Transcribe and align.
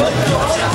What? 0.00 0.69